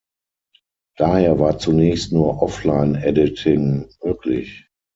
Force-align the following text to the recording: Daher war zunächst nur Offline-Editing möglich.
Daher 0.97 1.37
war 1.37 1.59
zunächst 1.59 2.11
nur 2.11 2.41
Offline-Editing 2.41 3.87
möglich. 4.03 4.67